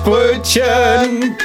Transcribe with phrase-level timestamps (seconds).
[0.00, 1.36] Quatschbrötchen.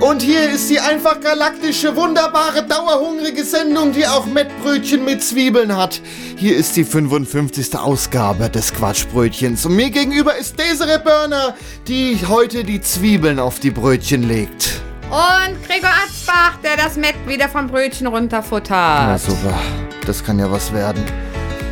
[0.00, 6.00] Und hier ist die einfach galaktische, wunderbare, dauerhungrige Sendung, die auch Mettbrötchen mit Zwiebeln hat.
[6.36, 7.76] Hier ist die 55.
[7.76, 9.66] Ausgabe des Quatschbrötchens.
[9.66, 11.54] Und mir gegenüber ist Desiree Börner,
[11.88, 14.80] die heute die Zwiebeln auf die Brötchen legt.
[15.10, 18.70] Und Gregor Atzbach, der das Mett wieder vom Brötchen runterfuttert.
[18.70, 19.58] Na super,
[20.06, 21.02] das kann ja was werden.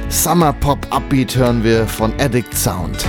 [0.09, 3.05] Summer Pop Upbeat hören wir von Addict Sound.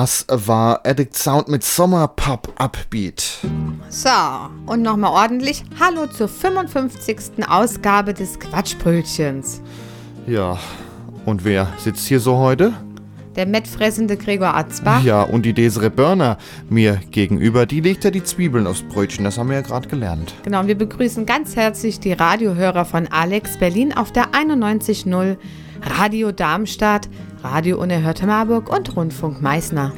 [0.00, 3.22] Das war Addict Sound mit Sommer Pop Upbeat.
[3.90, 4.08] So,
[4.64, 7.46] und nochmal ordentlich Hallo zur 55.
[7.46, 9.60] Ausgabe des Quatschbrötchens.
[10.26, 10.58] Ja,
[11.26, 12.72] und wer sitzt hier so heute?
[13.36, 15.04] Der mettfressende Gregor Atzbach.
[15.04, 16.38] Ja, und die Desiree Börner
[16.70, 20.32] mir gegenüber, die legt ja die Zwiebeln aufs Brötchen, das haben wir ja gerade gelernt.
[20.44, 25.36] Genau, und wir begrüßen ganz herzlich die Radiohörer von Alex Berlin auf der 91.0
[25.82, 27.08] Radio Darmstadt,
[27.42, 29.92] Radio Unerhörte Marburg und Rundfunk Meißner.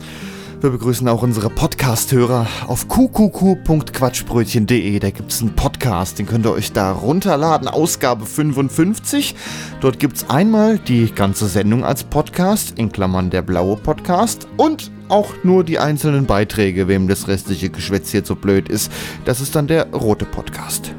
[0.61, 5.01] Wir begrüßen auch unsere Podcast-Hörer auf qqq.quatschbrötchen.de.
[5.01, 7.67] Da gibt es einen Podcast, den könnt ihr euch da runterladen.
[7.67, 9.35] Ausgabe 55.
[9.81, 14.93] Dort gibt es einmal die ganze Sendung als Podcast, in Klammern der blaue Podcast, und
[15.09, 18.93] auch nur die einzelnen Beiträge, wem das restliche Geschwätz hier so blöd ist.
[19.25, 20.95] Das ist dann der rote Podcast.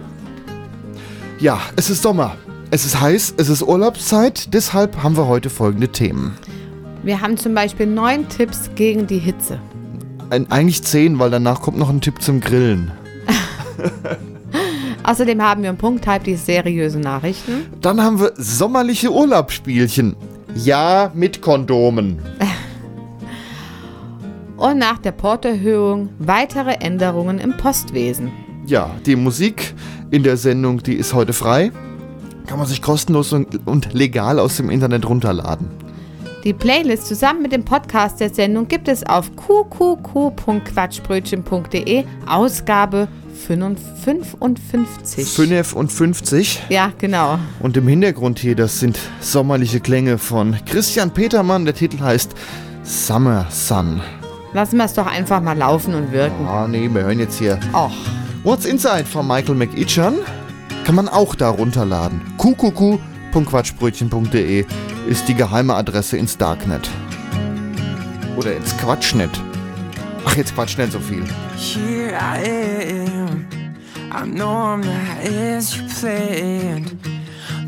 [1.39, 2.35] Ja, es ist Sommer.
[2.73, 6.35] Es ist heiß, es ist Urlaubszeit, deshalb haben wir heute folgende Themen.
[7.03, 9.59] Wir haben zum Beispiel neun Tipps gegen die Hitze.
[10.31, 12.91] Ein, eigentlich zehn, weil danach kommt noch ein Tipp zum Grillen.
[15.03, 17.67] Außerdem haben wir im Punkt halb die seriösen Nachrichten.
[17.79, 20.15] Dann haben wir sommerliche Urlaubsspielchen.
[20.55, 22.23] Ja, mit Kondomen.
[24.57, 28.31] Und nach der Porterhöhung weitere Änderungen im Postwesen.
[28.65, 29.75] Ja, die Musik
[30.09, 31.71] in der Sendung, die ist heute frei.
[32.47, 35.67] Kann man sich kostenlos und, legal aus dem Internet runterladen.
[36.43, 43.07] Die Playlist zusammen mit dem Podcast der Sendung gibt es auf qqq.quatschbrötchen.de, Ausgabe
[43.47, 45.25] 55.
[45.25, 46.63] 55?
[46.69, 47.37] Ja, genau.
[47.59, 51.65] Und im Hintergrund hier, das sind sommerliche Klänge von Christian Petermann.
[51.65, 52.33] Der Titel heißt
[52.83, 54.01] Summer Sun.
[54.53, 56.45] Lassen wir es doch einfach mal laufen und wirken.
[56.45, 57.59] Ah, nee, wir hören jetzt hier.
[57.73, 57.91] Och.
[58.43, 60.15] What's Inside von Michael McEachan
[60.83, 62.21] kann man auch da runterladen.
[62.37, 64.65] qqq.quatschbrötchen.de
[65.07, 66.89] ist die geheime Adresse ins Darknet.
[68.35, 69.31] Oder ins Quatschnet.
[70.25, 71.23] Ach, jetzt quatscht nicht so viel.
[71.55, 72.43] Here I
[73.07, 73.45] am.
[74.11, 76.91] I know I'm not as you planned.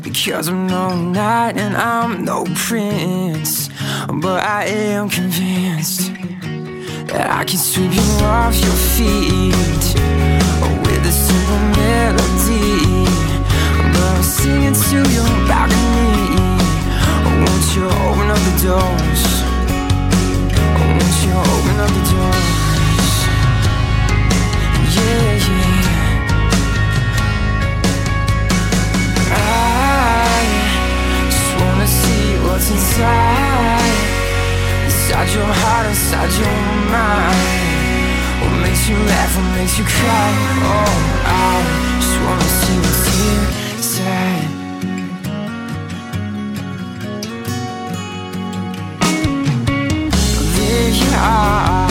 [0.02, 3.70] Because I'm no knight and I'm no prince.
[4.08, 6.10] But I am convinced
[7.08, 9.54] that I can sweep you off your feet
[10.84, 12.25] with a simple melody.
[14.46, 16.38] singing to your balcony.
[17.42, 19.22] Won't you open up the doors?
[20.78, 23.14] Won't you open up the doors?
[24.94, 25.80] Yeah, yeah.
[29.32, 30.36] I
[31.34, 33.98] just wanna see what's inside,
[34.86, 36.58] inside your heart, inside your
[36.94, 37.42] mind.
[38.40, 39.32] What makes you laugh?
[39.36, 40.30] What makes you cry?
[40.70, 40.94] Oh,
[41.24, 41.54] I
[42.00, 43.45] just wanna see what's here
[44.06, 44.48] inside.
[50.56, 51.90] There you are,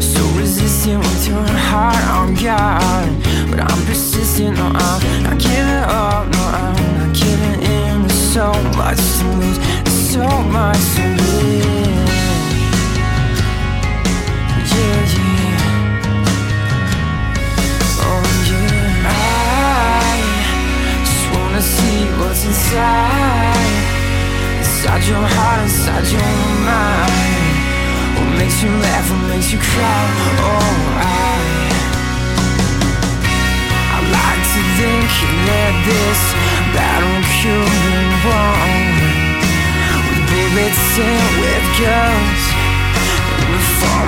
[0.00, 3.50] so resistant with your heart oh on guard.
[3.50, 8.02] But I'm persistent, no, I'm not giving up, no, I'm not giving in.
[8.02, 11.73] There's so much to lose, there's so much to live.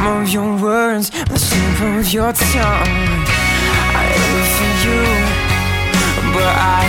[0.07, 3.25] Of your words, the shape of your tongue.
[4.01, 5.03] I aim for you,
[6.35, 6.87] but I,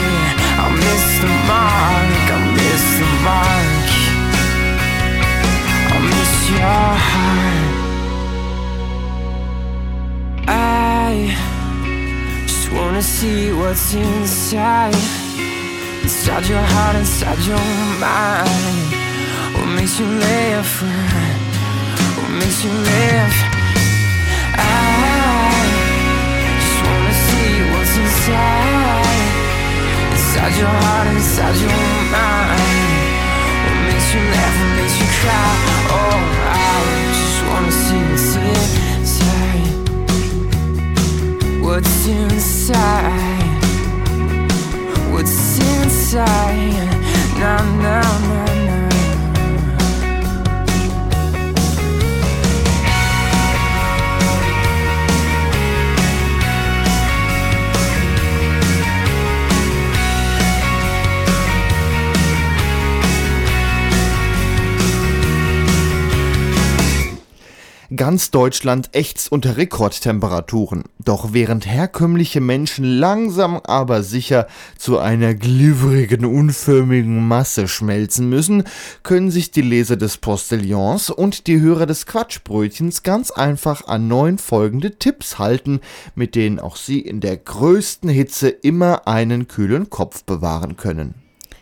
[0.64, 3.88] I miss the mark, I miss the mark.
[5.94, 7.72] I miss your heart.
[10.48, 11.12] I
[12.46, 15.02] just wanna see what's inside.
[16.04, 17.68] Inside your heart, inside your
[18.00, 18.88] mind.
[19.56, 21.37] What makes you laugh
[22.40, 23.36] makes you laugh
[24.58, 24.62] I
[26.62, 29.32] just wanna see what's inside.
[30.12, 31.82] Inside your heart, inside your
[32.16, 32.98] mind.
[33.64, 35.52] What makes you laugh, what makes you cry?
[35.98, 36.18] Oh,
[36.50, 36.78] I
[37.18, 38.36] just wanna see what's
[38.96, 39.68] inside.
[41.66, 43.62] What's inside?
[45.12, 46.90] What's inside?
[47.40, 48.47] Na na na
[67.98, 70.84] Ganz Deutschland ächzt unter Rekordtemperaturen.
[71.04, 74.46] Doch während herkömmliche Menschen langsam aber sicher
[74.78, 78.66] zu einer glibbrigen, unförmigen Masse schmelzen müssen,
[79.02, 84.38] können sich die Leser des Postillons und die Hörer des Quatschbrötchens ganz einfach an neun
[84.38, 85.82] folgende Tipps halten,
[86.14, 91.16] mit denen auch sie in der größten Hitze immer einen kühlen Kopf bewahren können.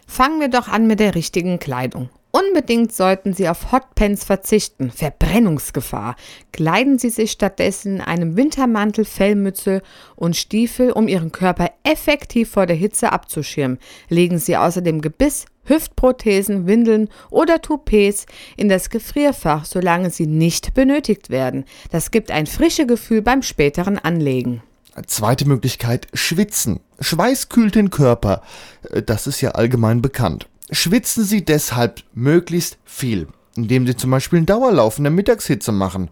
[0.06, 2.10] Fangen wir doch an mit der richtigen Kleidung.
[2.36, 4.92] Unbedingt sollten Sie auf Hotpants verzichten.
[4.92, 6.18] Verbrennungsgefahr.
[6.52, 9.82] Kleiden Sie sich stattdessen in einem Wintermantel, Fellmütze
[10.18, 13.80] und Stiefel, um Ihren Körper effektiv vor der Hitze abzuschirmen.
[14.10, 18.26] Legen Sie außerdem Gebiss, Hüftprothesen, Windeln oder Toupets
[18.58, 21.64] in das Gefrierfach, solange sie nicht benötigt werden.
[21.90, 24.62] Das gibt ein frisches Gefühl beim späteren Anlegen.
[25.08, 26.82] Zweite Möglichkeit, schwitzen.
[27.00, 28.42] Schweiß kühlt den Körper.
[29.06, 30.50] Das ist ja allgemein bekannt.
[30.72, 36.10] Schwitzen Sie deshalb möglichst viel, indem Sie zum Beispiel einen Dauerlauf in der Mittagshitze machen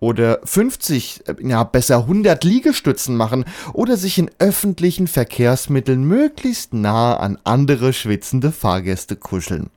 [0.00, 7.38] oder 50, ja besser 100 Liegestützen machen oder sich in öffentlichen Verkehrsmitteln möglichst nah an
[7.44, 9.70] andere schwitzende Fahrgäste kuscheln.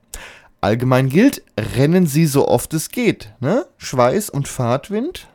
[0.59, 1.43] Allgemein gilt,
[1.77, 3.31] rennen Sie so oft es geht.
[3.39, 3.67] Ne?
[3.77, 5.27] Schweiß und Fahrtwind.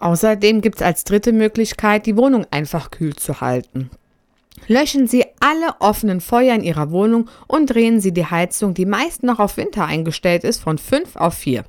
[0.00, 3.90] Außerdem gibt es als dritte Möglichkeit, die Wohnung einfach kühl zu halten.
[4.68, 9.22] Löschen Sie alle offenen Feuer in Ihrer Wohnung und drehen Sie die Heizung, die meist
[9.22, 11.64] noch auf Winter eingestellt ist, von 5 auf 4.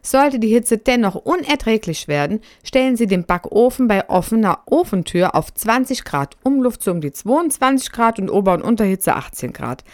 [0.00, 6.04] Sollte die Hitze dennoch unerträglich werden, stellen Sie den Backofen bei offener Ofentür auf 20
[6.04, 9.84] Grad, Umluft um die 22 Grad und Ober- und Unterhitze 18 Grad.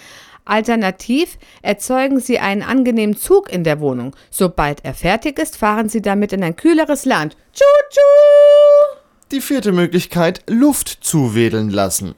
[0.44, 4.14] Alternativ erzeugen Sie einen angenehmen Zug in der Wohnung.
[4.30, 7.36] Sobald er fertig ist, fahren Sie damit in ein kühleres Land.
[7.52, 9.03] Tschu-tschu!
[9.34, 12.14] Die vierte Möglichkeit, Luft zuwedeln lassen.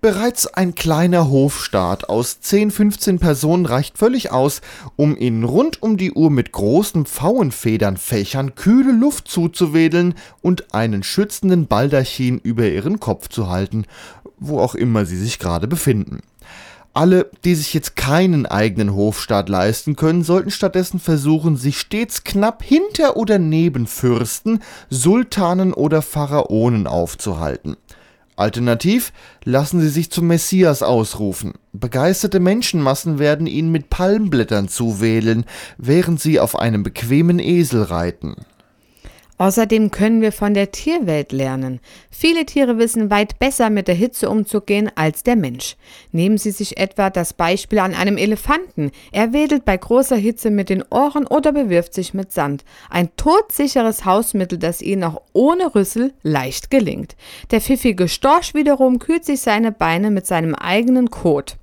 [0.00, 4.62] Bereits ein kleiner Hofstaat aus 10, 15 Personen reicht völlig aus,
[4.96, 11.66] um ihnen rund um die Uhr mit großen Pfauenfedernfächern kühle Luft zuzuwedeln und einen schützenden
[11.66, 13.84] Baldachin über ihren Kopf zu halten,
[14.38, 16.20] wo auch immer sie sich gerade befinden.
[16.96, 22.62] Alle, die sich jetzt keinen eigenen Hofstaat leisten können, sollten stattdessen versuchen, sich stets knapp
[22.62, 27.76] hinter oder neben Fürsten, Sultanen oder Pharaonen aufzuhalten.
[28.34, 29.12] Alternativ
[29.44, 31.52] lassen sie sich zum Messias ausrufen.
[31.74, 35.44] Begeisterte Menschenmassen werden ihnen mit Palmblättern zuwählen,
[35.76, 38.36] während sie auf einem bequemen Esel reiten.
[39.38, 41.80] Außerdem können wir von der Tierwelt lernen.
[42.10, 45.76] Viele Tiere wissen weit besser mit der Hitze umzugehen als der Mensch.
[46.10, 48.92] Nehmen Sie sich etwa das Beispiel an einem Elefanten.
[49.12, 52.64] Er wedelt bei großer Hitze mit den Ohren oder bewirft sich mit Sand.
[52.88, 57.14] Ein todsicheres Hausmittel, das Ihnen auch ohne Rüssel leicht gelingt.
[57.50, 61.56] Der pfiffige Storch wiederum kühlt sich seine Beine mit seinem eigenen Kot.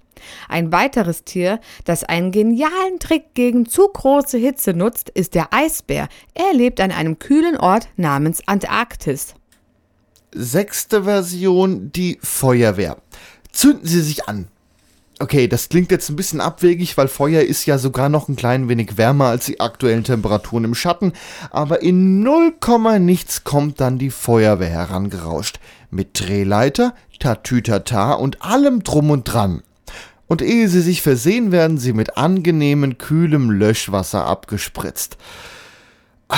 [0.50, 6.08] Ein weiteres Tier, das einen genialen Trick gegen zu große Hitze nutzt, ist der Eisbär.
[6.34, 9.36] Er lebt an einem kühlen Ort namens Antarktis.
[10.34, 12.98] Sechste Version, die Feuerwehr.
[13.52, 14.48] Zünden Sie sich an.
[15.20, 18.68] Okay, das klingt jetzt ein bisschen abwegig, weil Feuer ist ja sogar noch ein klein
[18.68, 21.14] wenig wärmer als die aktuellen Temperaturen im Schatten,
[21.52, 22.56] aber in 0,
[23.00, 25.60] nichts kommt dann die Feuerwehr herangerauscht.
[25.92, 29.62] Mit Drehleiter, Tatütata und allem drum und dran
[30.28, 35.18] und ehe sie sich versehen, werden sie mit angenehmem, kühlem Löschwasser abgespritzt.
[36.30, 36.38] Ah,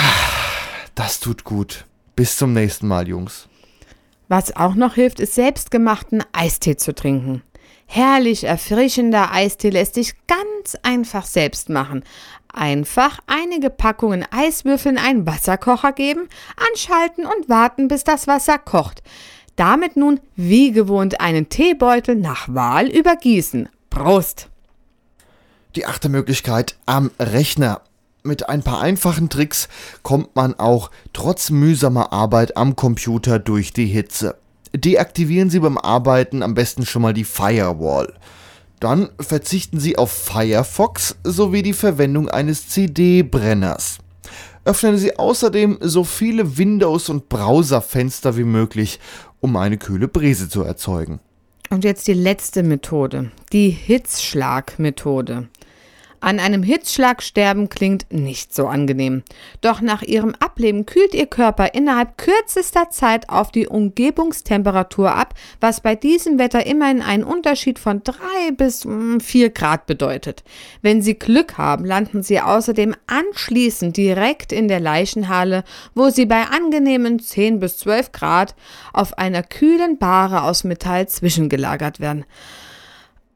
[0.94, 1.84] das tut gut.
[2.14, 3.48] Bis zum nächsten Mal, Jungs.
[4.28, 7.42] Was auch noch hilft, ist selbstgemachten Eistee zu trinken.
[7.86, 12.02] Herrlich erfrischender Eistee lässt sich ganz einfach selbst machen.
[12.52, 16.28] Einfach einige Packungen Eiswürfel in einen Wasserkocher geben,
[16.70, 19.02] anschalten und warten, bis das Wasser kocht.
[19.54, 23.68] Damit nun wie gewohnt einen Teebeutel nach Wahl übergießen.
[23.96, 24.50] Prost!
[25.74, 27.80] Die achte Möglichkeit am Rechner.
[28.24, 29.70] Mit ein paar einfachen Tricks
[30.02, 34.36] kommt man auch trotz mühsamer Arbeit am Computer durch die Hitze.
[34.74, 38.12] Deaktivieren Sie beim Arbeiten am besten schon mal die Firewall.
[38.80, 43.96] Dann verzichten Sie auf Firefox sowie die Verwendung eines CD-Brenners.
[44.66, 49.00] Öffnen Sie außerdem so viele Windows- und Browserfenster wie möglich,
[49.40, 51.18] um eine kühle Brise zu erzeugen.
[51.70, 55.48] Und jetzt die letzte Methode, die Hitzschlag-Methode.
[56.26, 59.22] An einem Hitzschlag sterben klingt nicht so angenehm.
[59.60, 65.80] Doch nach ihrem Ableben kühlt ihr Körper innerhalb kürzester Zeit auf die Umgebungstemperatur ab, was
[65.80, 68.16] bei diesem Wetter immerhin einen Unterschied von 3
[68.56, 70.42] bis 4 hm, Grad bedeutet.
[70.82, 75.62] Wenn sie Glück haben, landen sie außerdem anschließend direkt in der Leichenhalle,
[75.94, 78.56] wo sie bei angenehmen 10 bis 12 Grad
[78.92, 82.24] auf einer kühlen Bahre aus Metall zwischengelagert werden.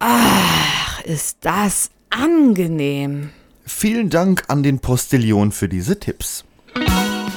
[0.00, 3.30] Ach, ist das angenehm.
[3.64, 6.44] Vielen Dank an den Postillion für diese Tipps.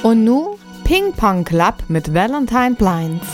[0.02, 3.26] Und nun Ping Pong Club mit Valentine Blinds.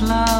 [0.00, 0.37] love.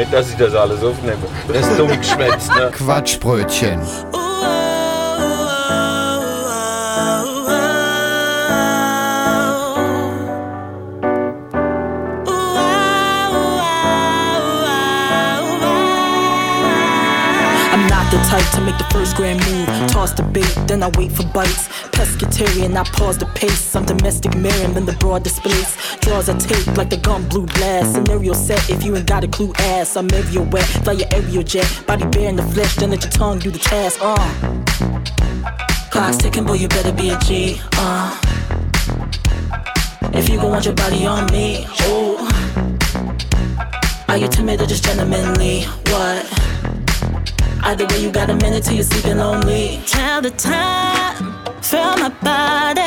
[0.00, 1.18] Nicht, dass ich das alles aufnehme.
[1.48, 2.70] Das ist dumm geschwätzt, ne?
[2.72, 3.80] Quatschbrötchen.
[18.28, 19.66] Type to make the first grand move.
[19.90, 21.68] Toss the bait, then I wait for bites.
[21.96, 23.74] Pescatarian, I pause the pace.
[23.74, 25.76] I'm domestic Marion, then the broad displays.
[26.00, 27.94] Draws I take like the gun blue blast.
[27.94, 29.52] Scenario set if you ain't got a clue.
[29.58, 30.64] Ass, I'm everywhere wet.
[30.84, 31.66] Fly your aerial jet.
[31.86, 33.98] Body bare in the flesh, then let your tongue do the task.
[34.02, 34.16] Uh.
[35.90, 37.60] Clock's ticking, boy, you better be a G.
[37.74, 38.18] Uh.
[40.12, 42.16] If you gon' want your body on me, oh.
[44.08, 45.62] Are you timid or just gentlemanly?
[45.62, 46.49] What?
[47.62, 49.80] Either way, you got a minute till you're sleeping lonely.
[49.86, 51.14] Tell the time,
[51.62, 52.80] feel my body.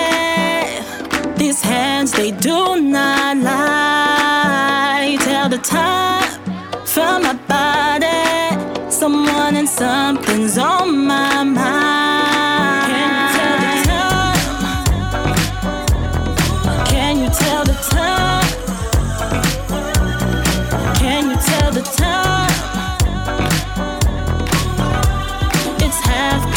[1.38, 5.18] These hands, they do not lie.
[5.22, 6.40] Tell the time,
[6.86, 8.92] feel my body.
[8.92, 12.03] Someone and something's on my mind.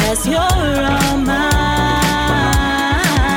[0.06, 1.66] As you're on mine.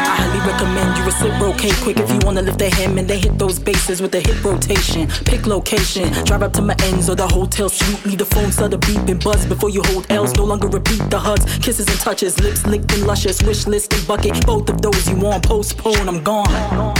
[0.09, 3.37] I highly recommend you reciprocate quick if you wanna lift the hem and then hit
[3.39, 5.07] those bases with the hip rotation.
[5.25, 8.05] Pick location, drive up to my ends or the hotel suite.
[8.05, 10.33] Leave the phone start to beep and buzz before you hold L's.
[10.35, 14.07] No longer repeat the hugs, kisses and touches, lips licked and luscious, wish list and
[14.07, 14.45] bucket.
[14.45, 16.93] Both of those you want, postpone, I'm gone.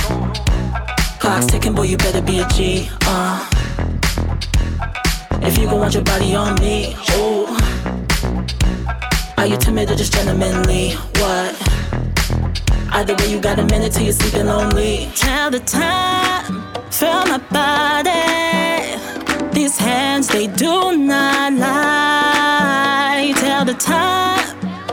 [1.20, 2.90] Clock's ticking, boy, you better be a G.
[3.04, 3.48] Uh.
[5.42, 7.79] If you gon' want your body on me, oh.
[9.40, 10.92] Are you timid or just gentlemanly?
[11.22, 11.56] What?
[12.92, 15.10] Either way, you got a minute till you're sleeping lonely.
[15.16, 16.44] Tell the time,
[16.92, 19.00] feel my body.
[19.54, 23.32] These hands, they do not lie.
[23.38, 24.44] Tell the time,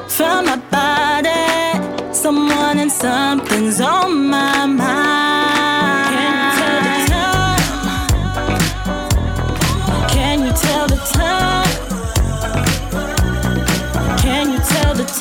[0.09, 2.15] feel my body.
[2.15, 5.36] Someone and something's on my mind.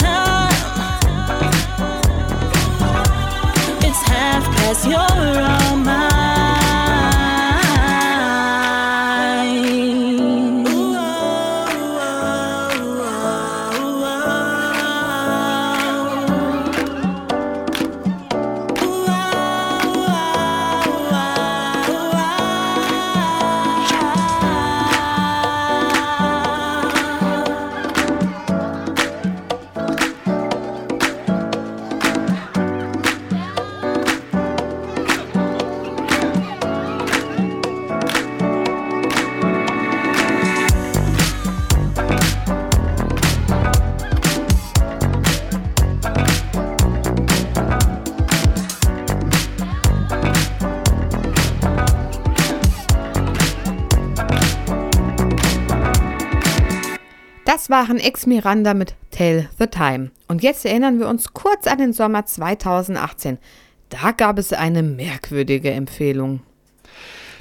[0.06, 0.54] time.
[3.88, 6.15] It's half past, you're on my
[57.70, 60.12] Waren Ex Miranda mit Tell the Time.
[60.28, 63.38] Und jetzt erinnern wir uns kurz an den Sommer 2018.
[63.90, 66.42] Da gab es eine merkwürdige Empfehlung.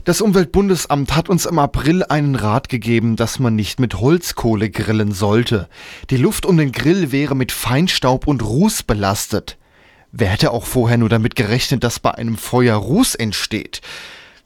[0.04, 5.12] Das Umweltbundesamt hat uns im April einen Rat gegeben, dass man nicht mit Holzkohle grillen
[5.12, 5.68] sollte.
[6.10, 9.56] Die Luft um den Grill wäre mit Feinstaub und Ruß belastet.
[10.12, 13.80] Wer hätte auch vorher nur damit gerechnet, dass bei einem Feuer Ruß entsteht?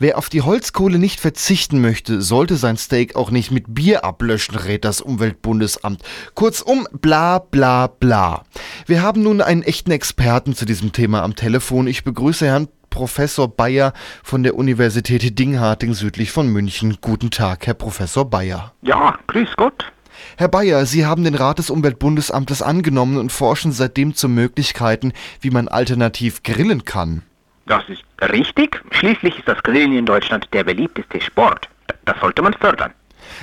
[0.00, 4.54] Wer auf die Holzkohle nicht verzichten möchte, sollte sein Steak auch nicht mit Bier ablöschen,
[4.54, 6.04] rät das Umweltbundesamt.
[6.34, 8.44] Kurzum, bla bla bla.
[8.86, 11.88] Wir haben nun einen echten Experten zu diesem Thema am Telefon.
[11.88, 16.98] Ich begrüße Herrn Professor Bayer von der Universität Dingharting südlich von München.
[17.00, 18.74] Guten Tag, Herr Professor Bayer.
[18.82, 19.90] Ja, grüß Gott.
[20.36, 25.50] Herr Bayer, Sie haben den Rat des Umweltbundesamtes angenommen und forschen seitdem zu Möglichkeiten, wie
[25.50, 27.22] man alternativ grillen kann.
[27.68, 28.02] Das ist
[28.32, 28.80] richtig.
[28.90, 31.68] Schließlich ist das Grillen in Deutschland der beliebteste Sport.
[32.06, 32.92] Das sollte man fördern.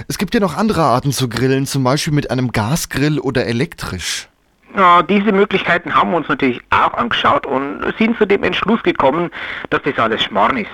[0.08, 4.28] Es gibt ja noch andere Arten zu grillen, zum Beispiel mit einem Gasgrill oder elektrisch.
[4.76, 9.30] Ja, diese Möglichkeiten haben wir uns natürlich auch angeschaut und sind zu dem Entschluss gekommen,
[9.70, 10.72] dass das alles Schmarrn ist.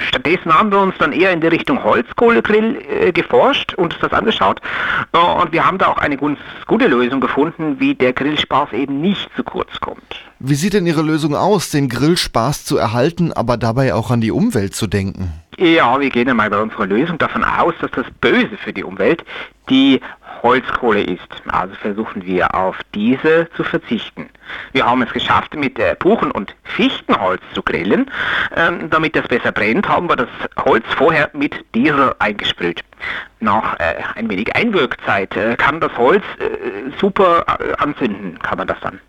[0.00, 4.12] Stattdessen haben wir uns dann eher in die Richtung Holzkohlegrill äh, geforscht und uns das
[4.12, 4.60] angeschaut.
[5.12, 9.00] Äh, und wir haben da auch eine ganz gute Lösung gefunden, wie der Grillspaß eben
[9.00, 10.25] nicht zu kurz kommt.
[10.38, 14.30] Wie sieht denn Ihre Lösung aus, den Grillspaß zu erhalten, aber dabei auch an die
[14.30, 15.32] Umwelt zu denken?
[15.56, 19.24] Ja, wir gehen einmal bei unserer Lösung davon aus, dass das Böse für die Umwelt
[19.70, 20.00] die
[20.46, 21.28] Holzkohle ist.
[21.48, 24.28] Also versuchen wir auf diese zu verzichten.
[24.72, 28.08] Wir haben es geschafft, mit äh, Buchen- und Fichtenholz zu grillen.
[28.54, 30.28] Ähm, damit das besser brennt, haben wir das
[30.64, 32.84] Holz vorher mit Diesel eingesprüht.
[33.40, 38.68] Nach äh, ein wenig Einwirkzeit äh, kann das Holz äh, super äh, anzünden, kann man
[38.68, 39.00] das dann.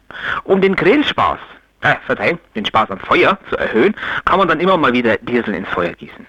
[0.43, 1.37] Um den Grillspaß,
[1.81, 3.93] äh, verzeihen, den Spaß am Feuer zu erhöhen,
[4.25, 6.25] kann man dann immer mal wieder Diesel ins Feuer gießen.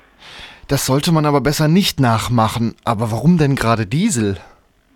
[0.67, 2.75] Das sollte man aber besser nicht nachmachen.
[2.85, 4.37] Aber warum denn gerade Diesel?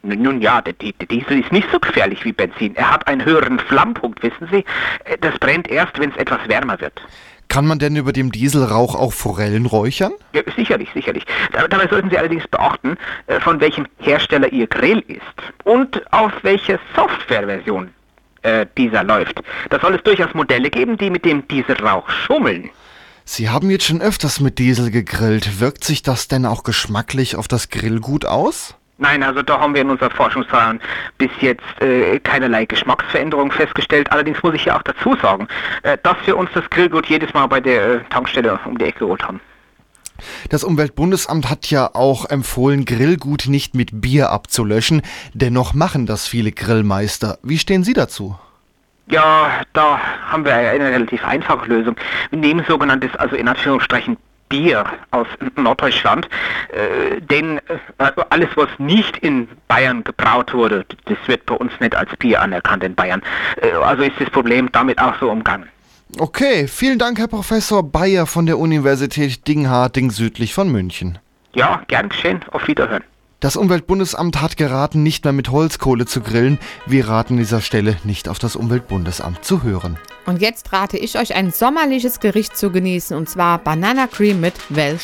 [0.03, 2.75] Nun ja, der, Diesel ist nicht so gefährlich wie Benzin.
[2.75, 4.65] Er hat einen höheren Flammpunkt, wissen Sie.
[5.05, 7.01] Äh, das brennt erst, wenn es etwas wärmer wird.
[7.49, 10.13] Kann man denn über dem Dieselrauch auch Forellen räuchern?
[10.33, 11.25] Ja, sicherlich, sicherlich.
[11.53, 15.23] Dabei sollten Sie allerdings beachten, äh, von welchem Hersteller Ihr Grill ist
[15.65, 17.91] und auf welche Softwareversion
[18.41, 19.43] äh, dieser läuft.
[19.71, 22.71] Da soll es durchaus Modelle geben, die mit dem Dieselrauch schummeln.
[23.25, 25.61] Sie haben jetzt schon öfters mit Diesel gegrillt.
[25.61, 28.75] Wirkt sich das denn auch geschmacklich auf das Grillgut aus?
[28.99, 30.81] Nein, also da haben wir in unserer Forschungsverfahren
[31.19, 34.13] bis jetzt äh, keinerlei Geschmacksveränderung festgestellt.
[34.13, 35.49] Allerdings muss ich ja auch dazu sagen,
[35.83, 39.01] äh, dass wir uns das Grillgut jedes Mal bei der äh, Tankstelle um die Ecke
[39.01, 39.41] geholt haben.
[40.51, 45.03] Das Umweltbundesamt hat ja auch empfohlen, Grillgut nicht mit Bier abzulöschen.
[45.35, 47.39] Dennoch machen das viele Grillmeister.
[47.43, 48.39] Wie stehen Sie dazu?
[49.09, 50.01] Ja, da
[50.31, 51.97] haben wir eine relativ einfache Lösung.
[52.31, 54.17] Wir nehmen sogenanntes, also in Anführungsstrichen
[54.53, 56.29] Bier aus Norddeutschland,
[56.73, 61.97] äh, denn äh, alles, was nicht in Bayern gebraut wurde, das wird bei uns nicht
[61.97, 63.23] als Bier anerkannt in Bayern.
[63.63, 65.71] Äh, also ist das Problem damit auch so umgangen.
[66.19, 71.19] Okay, vielen Dank, Herr Professor Bayer von der Universität Dingharting südlich von München.
[71.55, 72.45] Ja, gern geschehen.
[72.51, 73.05] Auf Wiederhören.
[73.43, 76.61] Das Umweltbundesamt hat geraten, nicht mehr mit Holzkohle zu grillen.
[76.87, 79.99] Wir raten an dieser Stelle nicht auf das Umweltbundesamt zu hören.
[80.27, 84.55] Und jetzt rate ich euch ein sommerliches Gericht zu genießen und zwar Banana Cream mit
[84.69, 84.97] Well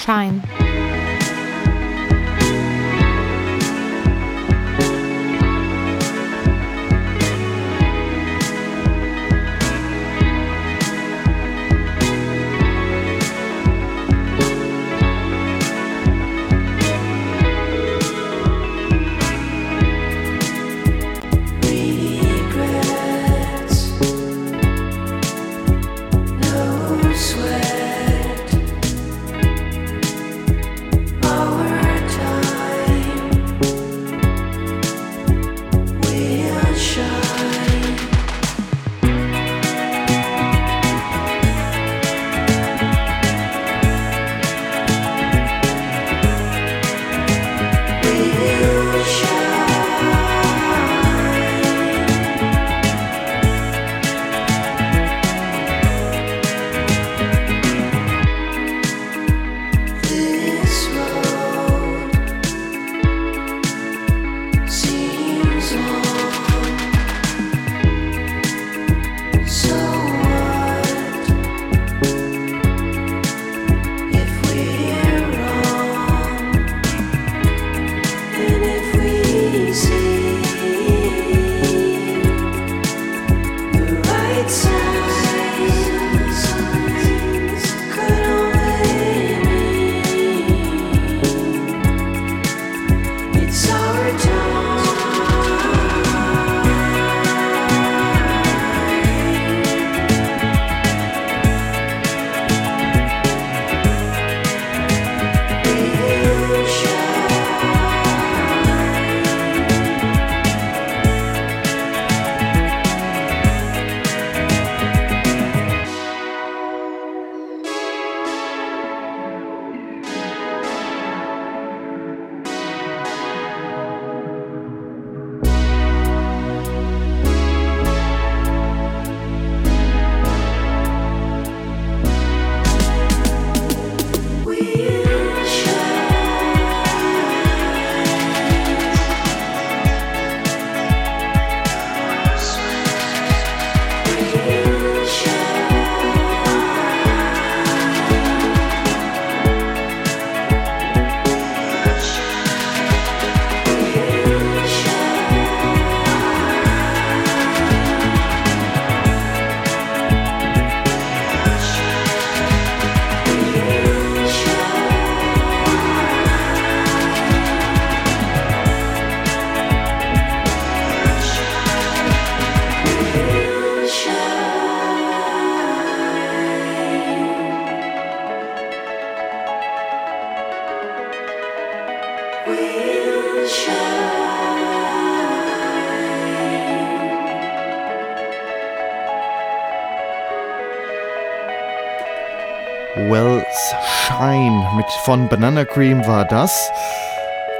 [195.08, 196.70] von Banana Cream war das.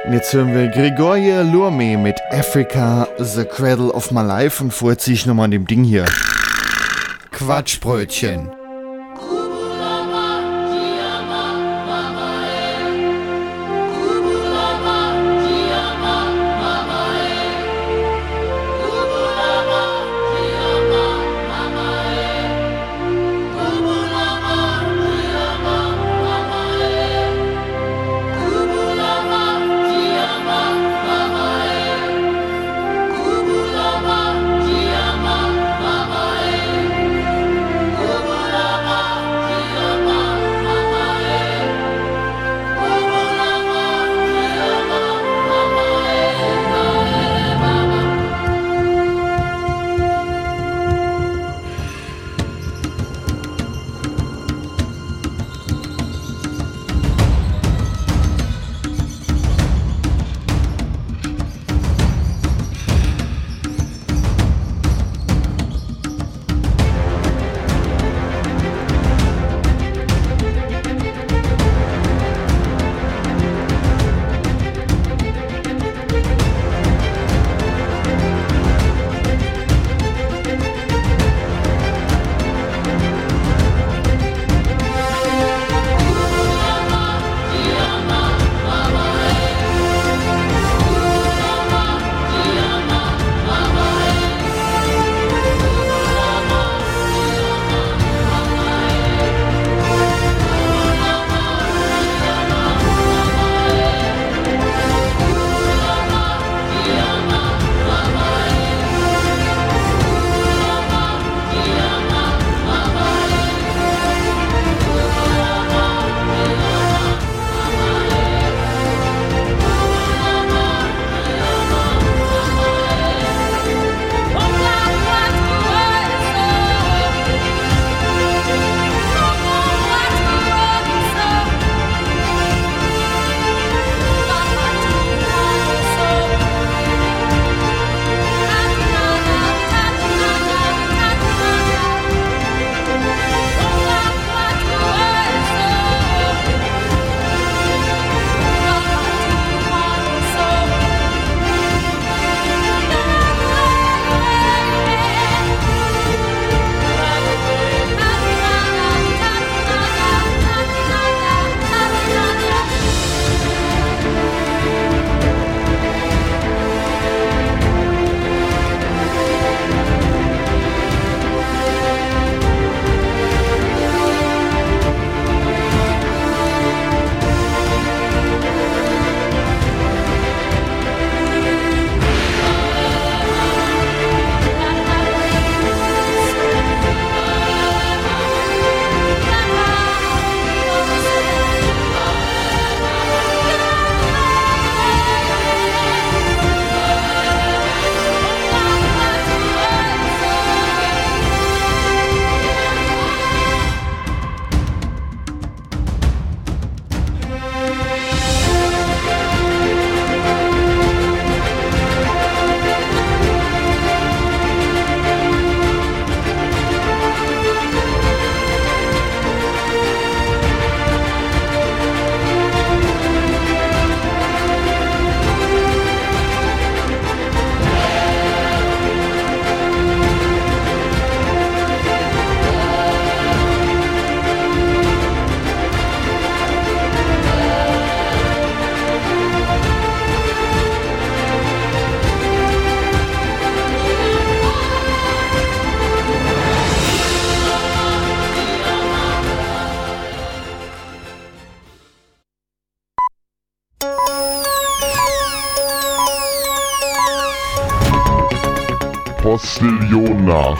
[0.04, 4.98] Und jetzt hören wir Gregoria Lurme mit Africa, The Cradle of My Life und vorher
[4.98, 6.04] ziehe ich nochmal an dem Ding hier.
[7.30, 8.57] Quatschbrötchen.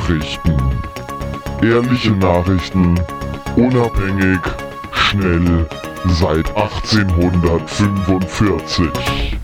[0.09, 0.57] Nachrichten.
[1.63, 2.99] Ehrliche Nachrichten,
[3.57, 4.41] unabhängig,
[4.91, 5.69] schnell,
[6.19, 9.37] seit 1845.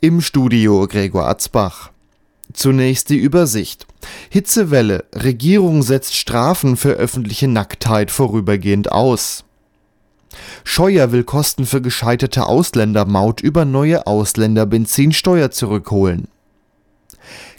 [0.00, 1.90] Im Studio Gregor Atzbach.
[2.52, 3.88] Zunächst die Übersicht.
[4.30, 5.04] Hitzewelle.
[5.12, 9.42] Regierung setzt Strafen für öffentliche Nacktheit vorübergehend aus.
[10.62, 16.28] Scheuer will Kosten für gescheiterte Ausländermaut über neue Ausländerbenzinsteuer zurückholen.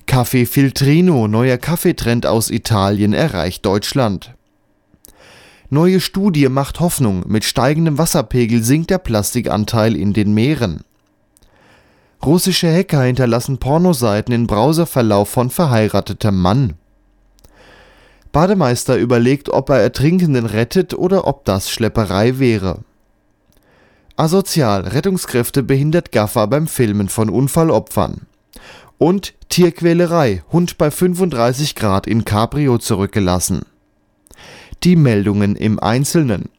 [0.07, 4.33] Kaffee Filtrino, neuer Kaffeetrend aus Italien, erreicht Deutschland.
[5.69, 10.81] Neue Studie macht Hoffnung, mit steigendem Wasserpegel sinkt der Plastikanteil in den Meeren.
[12.25, 16.73] Russische Hacker hinterlassen Pornoseiten in Browserverlauf von verheiratetem Mann.
[18.31, 22.79] Bademeister überlegt, ob er Ertrinkenden rettet oder ob das Schlepperei wäre.
[24.15, 28.21] Asozial, Rettungskräfte behindert Gaffer beim Filmen von Unfallopfern.
[28.97, 33.61] Und Tierquälerei, Hund bei 35 Grad in Cabrio zurückgelassen.
[34.83, 36.49] Die Meldungen im Einzelnen.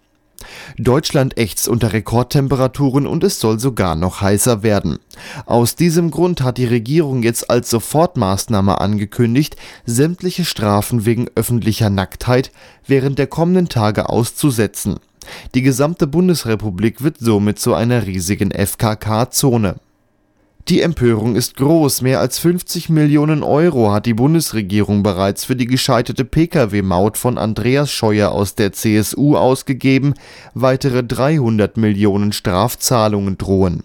[0.78, 5.00] Deutschland ächzt unter Rekordtemperaturen und es soll sogar noch heißer werden.
[5.46, 12.52] Aus diesem Grund hat die Regierung jetzt als Sofortmaßnahme angekündigt, sämtliche Strafen wegen öffentlicher Nacktheit
[12.86, 15.00] während der kommenden Tage auszusetzen.
[15.56, 19.80] Die gesamte Bundesrepublik wird somit zu einer riesigen FKK-Zone
[20.68, 25.66] die Empörung ist groß, mehr als 50 Millionen Euro hat die Bundesregierung bereits für die
[25.66, 30.12] gescheiterte Pkw-Maut von Andreas Scheuer aus der CSU ausgegeben,
[30.52, 33.82] weitere 300 Millionen Strafzahlungen drohen.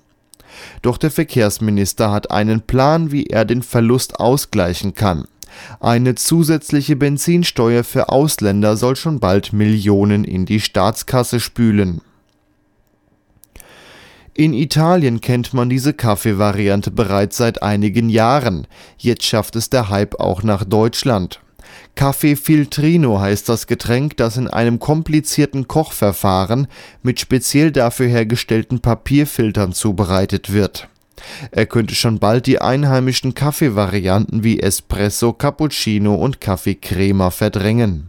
[0.82, 5.24] Doch der Verkehrsminister hat einen Plan, wie er den Verlust ausgleichen kann.
[5.80, 12.02] Eine zusätzliche Benzinsteuer für Ausländer soll schon bald Millionen in die Staatskasse spülen
[14.36, 18.68] in Italien kennt man diese Kaffeevariante bereits seit einigen Jahren,
[18.98, 21.40] jetzt schafft es der Hype auch nach Deutschland.
[21.96, 26.68] Kaffee Filtrino heißt das Getränk, das in einem komplizierten Kochverfahren
[27.04, 30.88] mit speziell dafür hergestellten Papierfiltern zubereitet wird.
[31.52, 38.08] Er könnte schon bald die einheimischen Kaffeevarianten wie Espresso, Cappuccino und Kaffee Crema verdrängen.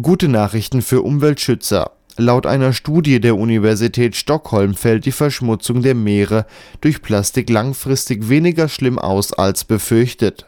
[0.00, 1.92] Gute Nachrichten für Umweltschützer.
[2.20, 6.46] Laut einer Studie der Universität Stockholm fällt die Verschmutzung der Meere
[6.80, 10.44] durch Plastik langfristig weniger schlimm aus als befürchtet.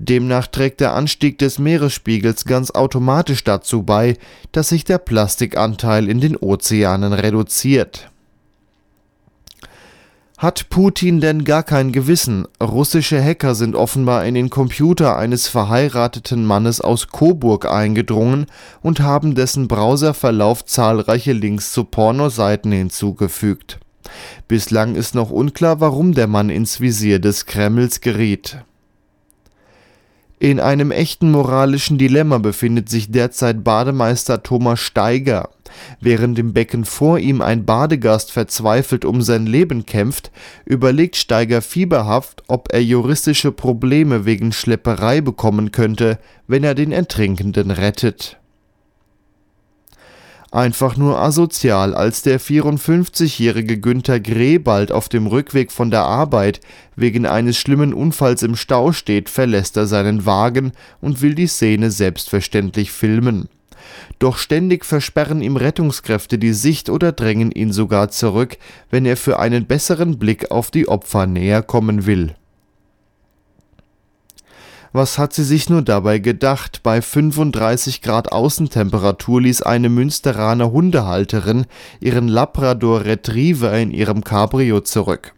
[0.00, 4.16] Demnach trägt der Anstieg des Meeresspiegels ganz automatisch dazu bei,
[4.50, 8.10] dass sich der Plastikanteil in den Ozeanen reduziert
[10.38, 12.46] hat Putin denn gar kein Gewissen?
[12.62, 18.46] Russische Hacker sind offenbar in den Computer eines verheirateten Mannes aus Coburg eingedrungen
[18.82, 23.80] und haben dessen Browserverlauf zahlreiche Links zu Pornoseiten hinzugefügt.
[24.46, 28.58] Bislang ist noch unklar, warum der Mann ins Visier des Kremls geriet.
[30.38, 35.48] In einem echten moralischen Dilemma befindet sich derzeit Bademeister Thomas Steiger.
[35.98, 40.30] Während im Becken vor ihm ein Badegast verzweifelt um sein Leben kämpft,
[40.66, 47.70] überlegt Steiger fieberhaft, ob er juristische Probleme wegen Schlepperei bekommen könnte, wenn er den Ertrinkenden
[47.70, 48.38] rettet.
[50.52, 56.60] Einfach nur asozial, als der 54-jährige Günther Grebald auf dem Rückweg von der Arbeit
[56.94, 61.90] wegen eines schlimmen Unfalls im Stau steht, verlässt er seinen Wagen und will die Szene
[61.90, 63.48] selbstverständlich filmen
[64.18, 68.56] doch ständig versperren ihm Rettungskräfte die Sicht oder drängen ihn sogar zurück,
[68.90, 72.34] wenn er für einen besseren Blick auf die Opfer näher kommen will.
[74.96, 76.80] Was hat sie sich nur dabei gedacht?
[76.82, 81.66] Bei 35 Grad Außentemperatur ließ eine Münsteraner Hundehalterin
[82.00, 85.34] ihren Labrador Retriever in ihrem Cabrio zurück.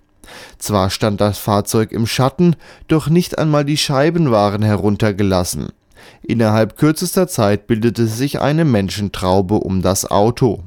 [0.58, 2.54] Zwar stand das Fahrzeug im Schatten,
[2.86, 5.70] doch nicht einmal die Scheiben waren heruntergelassen.
[6.22, 10.62] Innerhalb kürzester Zeit bildete sich eine Menschentraube um das Auto.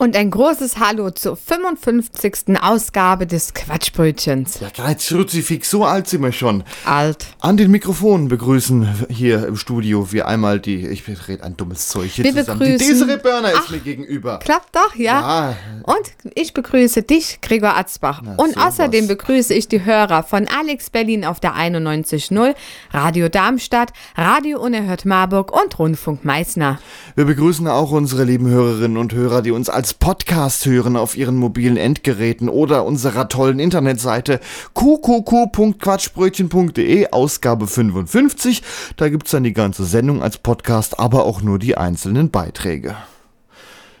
[0.00, 2.56] Und ein großes Hallo zur 55.
[2.62, 4.60] Ausgabe des Quatschbrötchens.
[4.60, 6.62] Ja, Greiz Kruzifix, so alt sind wir schon.
[6.84, 7.26] Alt.
[7.40, 12.12] An den Mikrofonen begrüßen hier im Studio wie einmal die, ich rede ein dummes Zeug
[12.12, 12.60] hier Wir zusammen.
[12.62, 14.38] begrüßen- Die Desiree Börner ist mir gegenüber.
[14.38, 15.20] Klappt doch, ja?
[15.50, 15.56] Ja.
[15.82, 18.22] Und ich begrüße dich, Gregor Atzbach.
[18.36, 18.68] Und sowas.
[18.68, 22.54] außerdem begrüße ich die Hörer von Alex Berlin auf der 91.0,
[22.92, 26.78] Radio Darmstadt, Radio Unerhört Marburg und Rundfunk Meißner.
[27.16, 31.36] Wir begrüßen auch unsere lieben Hörerinnen und Hörer, die uns als Podcast hören auf ihren
[31.36, 34.40] mobilen Endgeräten oder unserer tollen Internetseite
[34.74, 38.62] qqq.quatschbrötchen.de, Ausgabe 55.
[38.96, 42.96] Da gibt's dann die ganze Sendung als Podcast, aber auch nur die einzelnen Beiträge.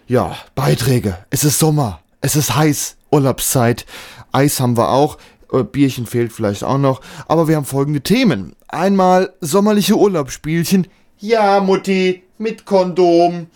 [0.06, 1.18] Ja, Beiträge.
[1.30, 2.00] Es ist Sommer.
[2.20, 2.96] Es ist heiß.
[3.10, 3.86] Urlaubszeit.
[4.32, 5.18] Eis haben wir auch.
[5.52, 7.00] Äh, Bierchen fehlt vielleicht auch noch.
[7.26, 8.54] Aber wir haben folgende Themen.
[8.68, 10.86] Einmal sommerliche Urlaubsspielchen.
[11.18, 13.46] Ja, Mutti, mit Kondom.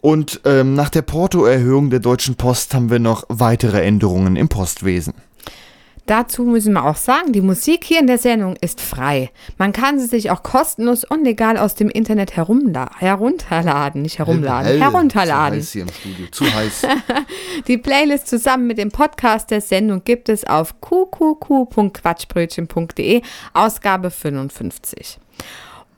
[0.00, 5.14] Und ähm, nach der Portoerhöhung der Deutschen Post haben wir noch weitere Änderungen im Postwesen.
[6.08, 9.28] Dazu müssen wir auch sagen, die Musik hier in der Sendung ist frei.
[9.58, 14.80] Man kann sie sich auch kostenlos und legal aus dem Internet herunterladen, nicht herumladen, Hell,
[14.80, 15.60] herunterladen.
[15.60, 16.26] Zu heiß hier im Studio.
[16.30, 16.86] Zu heiß.
[17.66, 23.20] Die Playlist zusammen mit dem Podcast der Sendung gibt es auf qqq.quatschbrötchen.de,
[23.52, 25.18] Ausgabe 55.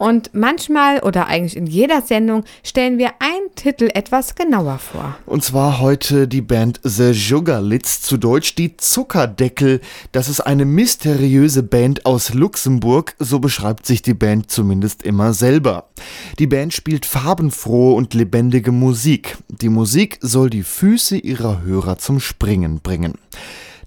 [0.01, 5.18] Und manchmal oder eigentlich in jeder Sendung stellen wir einen Titel etwas genauer vor.
[5.26, 9.82] Und zwar heute die Band The Sugarlits, zu Deutsch die Zuckerdeckel.
[10.12, 15.90] Das ist eine mysteriöse Band aus Luxemburg, so beschreibt sich die Band zumindest immer selber.
[16.38, 19.36] Die Band spielt farbenfrohe und lebendige Musik.
[19.48, 23.18] Die Musik soll die Füße ihrer Hörer zum Springen bringen.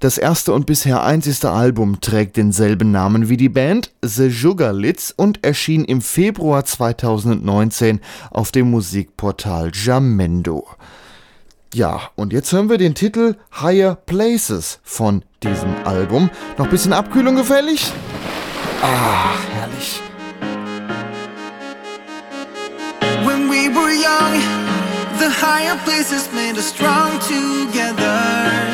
[0.04, 5.46] Das erste und bisher einzigste Album trägt denselben Namen wie die Band, The Sugarlits, und
[5.46, 10.68] erschien im Februar 2019 auf dem Musikportal Jamendo.
[11.74, 16.30] Ja, und jetzt hören wir den Titel Higher Places von diesem Album.
[16.58, 17.90] Noch ein bisschen Abkühlung gefällig?
[18.82, 20.02] Ah, herrlich.
[23.24, 24.42] When we were young,
[25.18, 28.73] the higher places made us strong together.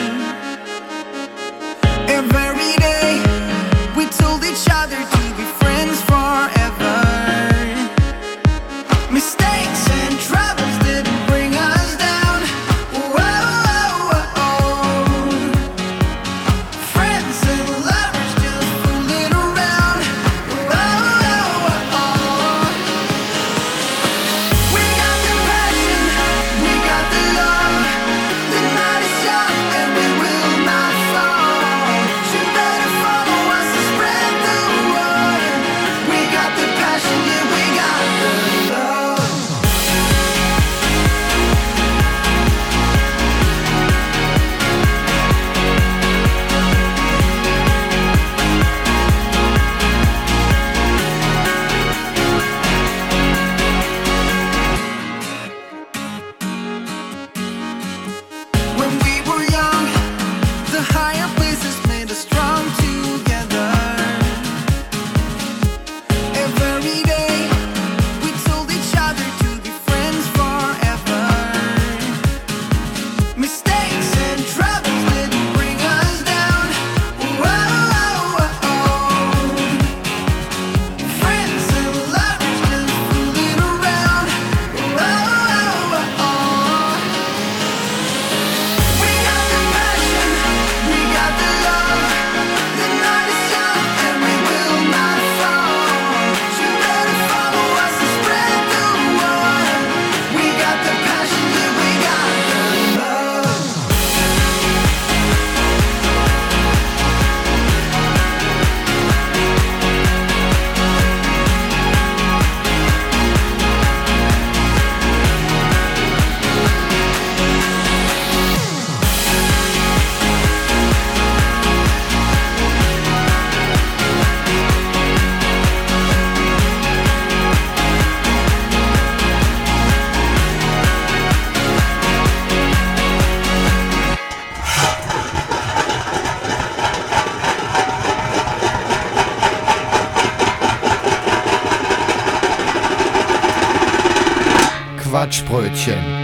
[145.80, 146.19] Quatschbrötchen.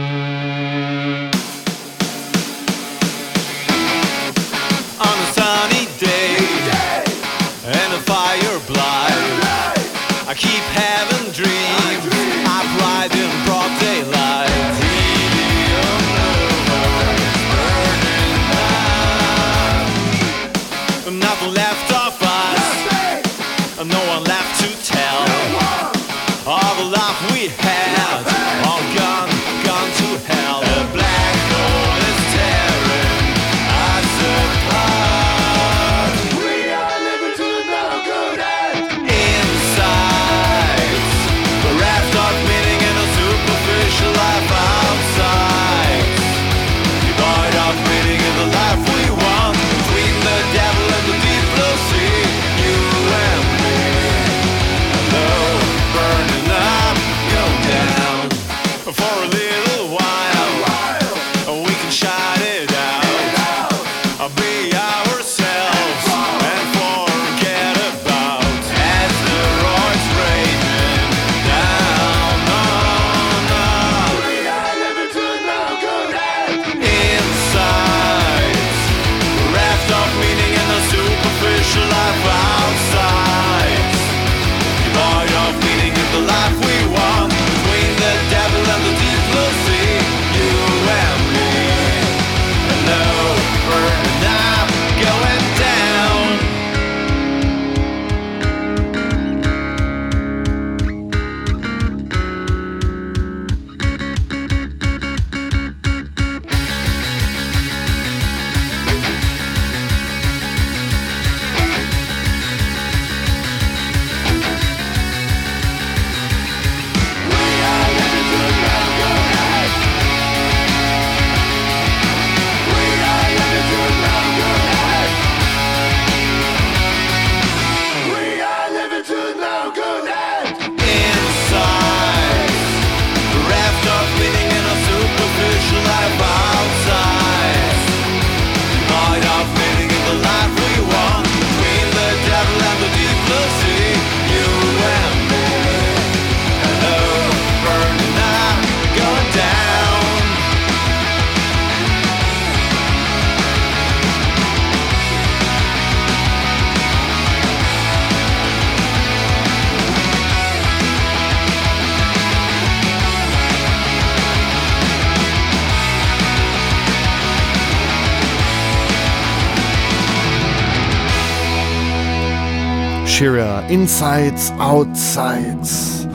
[173.80, 176.08] Insides, Outsides.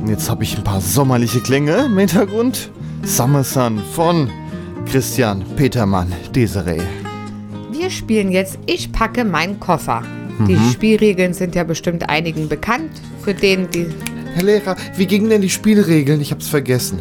[0.00, 2.72] Und jetzt habe ich ein paar sommerliche Klänge im Hintergrund.
[3.04, 4.28] Summer Sun von
[4.90, 6.82] Christian Petermann Desiree.
[7.70, 10.02] Wir spielen jetzt Ich packe meinen Koffer.
[10.48, 10.70] Die Mhm.
[10.72, 12.90] Spielregeln sind ja bestimmt einigen bekannt.
[13.22, 13.86] Für den, die
[14.34, 16.20] Herr Lehrer, wie gingen denn die Spielregeln?
[16.20, 16.98] Ich hab's vergessen.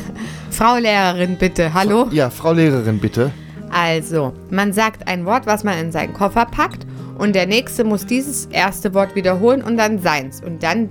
[0.50, 1.72] Frau Lehrerin, bitte.
[1.72, 2.08] Hallo?
[2.10, 3.30] Ja, Frau Lehrerin, bitte.
[3.70, 6.81] Also, man sagt ein Wort, was man in seinen Koffer packt
[7.22, 10.42] und der Nächste muss dieses erste Wort wiederholen und dann seins.
[10.42, 10.88] Und dann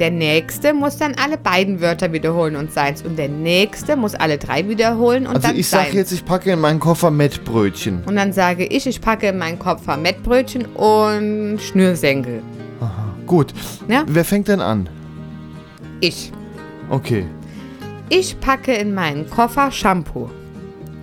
[0.00, 3.02] der Nächste muss dann alle beiden Wörter wiederholen und seins.
[3.02, 5.86] Und der Nächste muss alle drei wiederholen und Also dann ich seins.
[5.86, 8.02] sag jetzt, ich packe in meinen Koffer Mettbrötchen.
[8.06, 12.42] und dann sage ich, ich packe in meinen Koffer Mettbrötchen und Schnürsenkel.
[13.26, 13.54] Gut.
[13.86, 14.04] Ja?
[14.08, 14.88] Wer fängt denn an?
[16.00, 16.32] Ich.
[16.90, 17.24] Okay.
[18.08, 20.28] Ich packe in meinen Koffer Shampoo.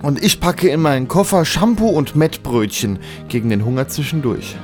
[0.02, 2.98] Und ich packe in meinen Koffer Shampoo und Mettbrötchen
[3.28, 4.56] gegen den Hunger zwischendurch.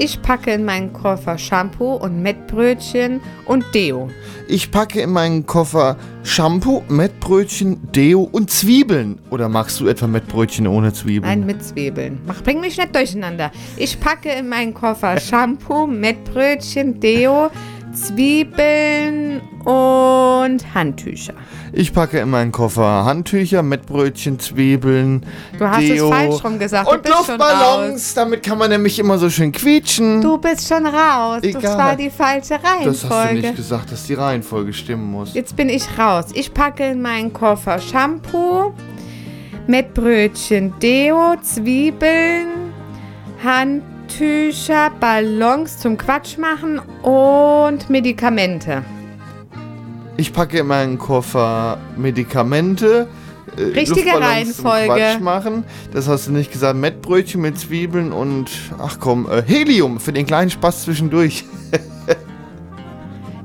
[0.00, 4.08] Ich packe in meinen Koffer Shampoo und Mettbrötchen und Deo.
[4.46, 9.18] Ich packe in meinen Koffer Shampoo, Mettbrötchen, Deo und Zwiebeln.
[9.30, 11.40] Oder magst du etwa Mettbrötchen ohne Zwiebeln?
[11.40, 12.20] Nein, mit Zwiebeln.
[12.26, 13.50] Mach, bring mich nicht durcheinander.
[13.76, 17.50] Ich packe in meinen Koffer Shampoo, Mettbrötchen, Deo,
[17.94, 21.34] Zwiebeln und Handtücher.
[21.72, 25.24] Ich packe in meinen Koffer Handtücher, Mettbrötchen, Zwiebeln,
[25.58, 26.88] Du hast es Deo falsch rum gesagt.
[26.88, 28.14] Du und bist schon Luftballons.
[28.14, 30.20] Damit kann man nämlich immer so schön quietschen.
[30.22, 31.40] Du bist schon raus.
[31.42, 31.78] Das Egal.
[31.78, 33.40] war die falsche das hast du Reihenfolge.
[33.40, 35.34] nicht gesagt, dass die Reihenfolge stimmen muss.
[35.34, 36.26] Jetzt bin ich raus.
[36.34, 38.72] Ich packe in meinen Koffer Shampoo,
[39.66, 42.72] Mettbrötchen, Deo, Zwiebeln,
[44.12, 48.82] Handtücher, Ballons zum Quatsch machen und Medikamente.
[50.16, 53.06] Ich packe in meinen Koffer Medikamente.
[53.58, 54.94] äh, Richtige Reihenfolge.
[54.94, 55.62] Quatsch machen.
[55.92, 56.78] Das hast du nicht gesagt.
[56.78, 61.44] Mettbrötchen mit Zwiebeln und, ach komm, äh, Helium für den kleinen Spaß zwischendurch.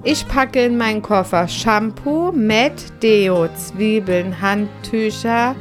[0.06, 5.56] Ich packe in meinen Koffer Shampoo, Met, Deo, Zwiebeln, Handtücher,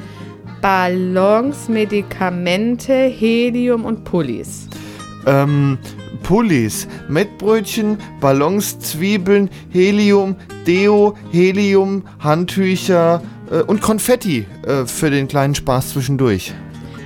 [0.61, 4.69] Ballons, Medikamente, Helium und Pullis.
[5.27, 5.79] Ähm,
[6.23, 15.55] Pullis, Mettbrötchen, Ballons, Zwiebeln, Helium, Deo, Helium, Handtücher äh, und Konfetti äh, für den kleinen
[15.55, 16.53] Spaß zwischendurch.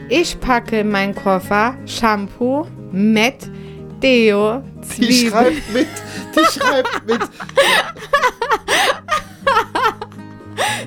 [0.08, 3.50] Ich packe in meinen Koffer Shampoo, Met,
[4.02, 5.30] Deo, Die Zwiebeln.
[5.32, 5.86] schreibt mit.
[6.34, 7.20] Die schreibt mit.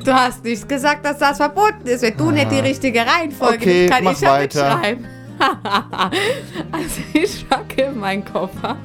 [0.06, 2.02] Du hast nicht gesagt, dass das verboten ist.
[2.02, 4.76] Wenn du nicht die richtige Reihenfolge Okay, nimmst, kann mach ich ja weiter.
[4.76, 5.06] mitschreiben.
[6.72, 8.78] also ich packe meinen Koffer.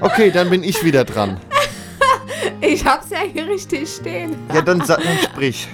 [0.00, 1.38] Okay, dann bin ich wieder dran.
[2.60, 4.36] Ich hab's ja hier richtig stehen.
[4.52, 5.68] Ja, dann, dann sprich.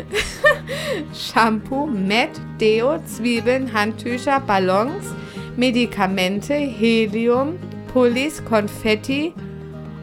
[1.12, 5.14] Shampoo, Met, Deo, Zwiebeln, Handtücher, Ballons,
[5.56, 7.58] Medikamente, Helium,
[7.92, 9.34] Pullis, Konfetti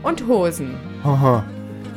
[0.04, 0.76] und Hosen.
[1.04, 1.44] Haha.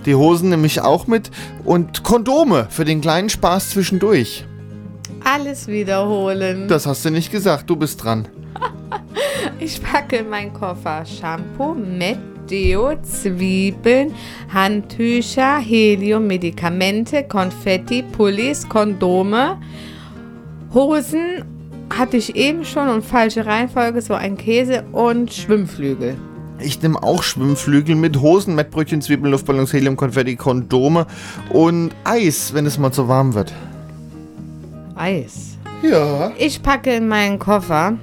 [0.06, 1.30] Die Hosen nehme ich auch mit
[1.64, 4.44] und Kondome für den kleinen Spaß zwischendurch.
[5.22, 6.68] Alles wiederholen.
[6.68, 8.28] Das hast du nicht gesagt, du bist dran.
[9.58, 12.18] Ich packe in meinen Koffer Shampoo, Met,
[12.50, 14.14] Deo, Zwiebeln,
[14.52, 19.58] Handtücher, Helium, Medikamente, Konfetti, Pullis, Kondome,
[20.72, 21.44] Hosen
[21.92, 26.16] hatte ich eben schon und falsche Reihenfolge, so ein Käse und Schwimmflügel.
[26.62, 31.06] Ich nehme auch Schwimmflügel mit Hosen, Mettbrötchen, Zwiebeln, Luftballons, Helium, Konfetti, Kondome
[31.50, 33.52] und Eis, wenn es mal zu warm wird.
[34.94, 35.56] Eis.
[35.82, 36.32] Ja.
[36.36, 37.94] Ich packe in meinen Koffer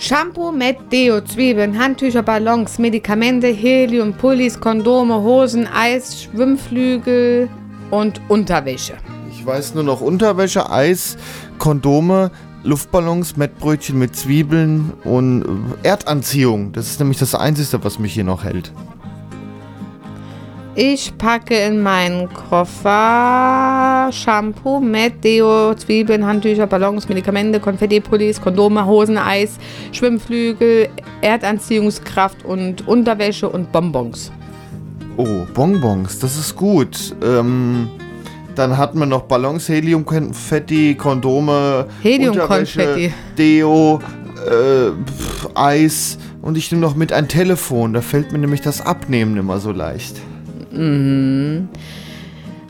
[0.00, 7.48] Shampoo, Met, Deo, Zwiebeln, Handtücher, Ballons, Medikamente, Helium, Pullis, Kondome, Hosen, Eis, Schwimmflügel
[7.90, 8.94] und Unterwäsche.
[9.32, 11.16] Ich weiß nur noch Unterwäsche, Eis,
[11.58, 12.30] Kondome,
[12.68, 15.42] Luftballons, Mettbrötchen mit Zwiebeln und
[15.82, 16.72] äh, Erdanziehung.
[16.72, 18.72] Das ist nämlich das Einzige, was mich hier noch hält.
[20.74, 28.84] Ich packe in meinen Koffer Shampoo, Met, Deo, Zwiebeln, Handtücher, Ballons, Medikamente, Konfetti, Pullis, Kondome,
[28.84, 29.56] Hosen, Eis,
[29.92, 30.90] Schwimmflügel,
[31.22, 34.30] Erdanziehungskraft und Unterwäsche und Bonbons.
[35.16, 37.16] Oh, Bonbons, das ist gut.
[37.24, 37.88] Ähm,
[38.58, 43.06] dann hatten wir noch Ballons, Helium, Konfetti, Kondome, Helium-Konfetti.
[43.06, 44.00] Unterwäsche, Deo,
[44.46, 47.92] äh, pf, Eis und ich nehme noch mit ein Telefon.
[47.92, 50.16] Da fällt mir nämlich das Abnehmen immer so leicht.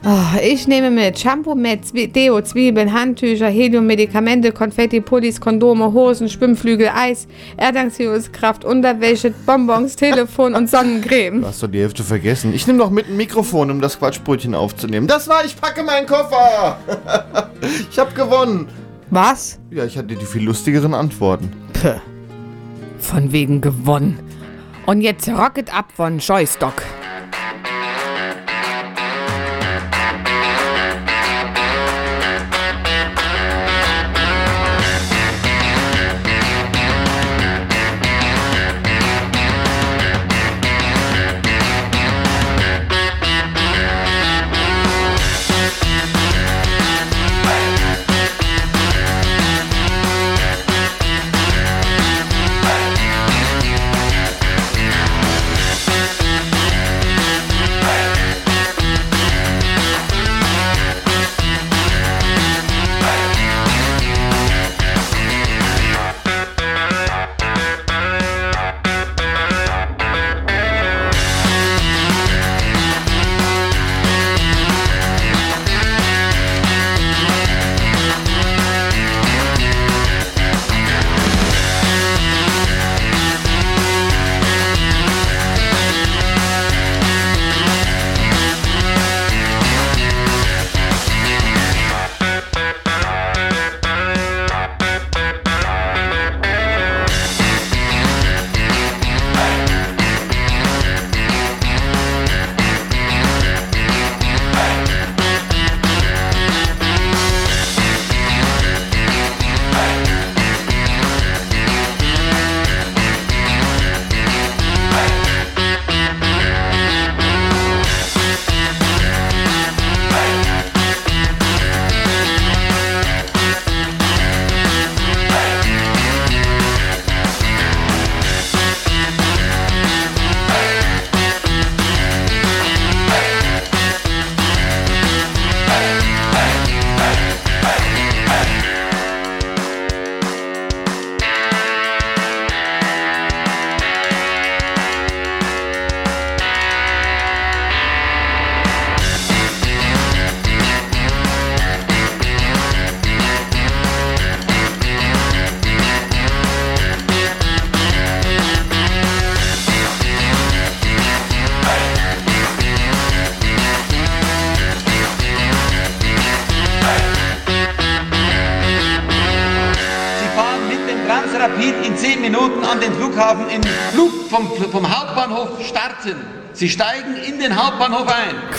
[0.04, 5.92] Oh, ich nehme mit Shampoo, Met, Zwie Deo, Zwiebeln, Handtücher, Helium, Medikamente, Konfetti, Pullis, Kondome,
[5.92, 7.26] Hosen, Schwimmflügel, Eis,
[7.56, 11.40] Erdanziehungskraft, Unterwäsche, Bonbons, Telefon und Sonnencreme.
[11.40, 12.54] Du hast doch die Hälfte vergessen.
[12.54, 15.08] Ich nehme noch mit ein Mikrofon, um das Quatschbrötchen aufzunehmen.
[15.08, 16.78] Das war, ich packe meinen Koffer.
[17.90, 18.68] ich habe gewonnen.
[19.10, 19.58] Was?
[19.70, 21.50] Ja, ich hatte die viel lustigeren Antworten.
[21.72, 22.00] Puh.
[23.00, 24.20] Von wegen gewonnen.
[24.86, 26.74] Und jetzt Rocket Up von Joystock.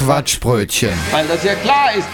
[0.10, 0.90] Quatschbrötchen.
[1.12, 2.08] weil das ja klar ist.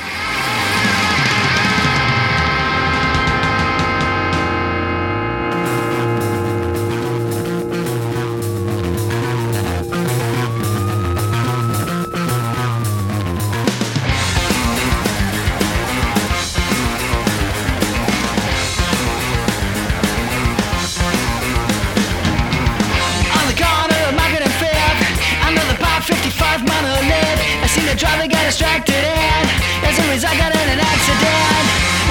[28.66, 29.46] Distracted and
[29.86, 31.66] as a result got in an accident.